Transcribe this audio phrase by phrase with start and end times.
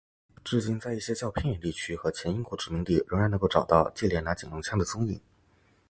[0.43, 5.21] 至今在一些较偏远地区和前英国殖民地仍然能够找到忌连拿警用枪的踪影。